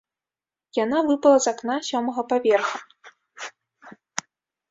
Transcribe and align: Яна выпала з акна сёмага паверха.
Яна 0.83 1.01
выпала 1.09 1.37
з 1.45 1.51
акна 1.51 1.75
сёмага 1.89 2.21
паверха. 2.31 2.77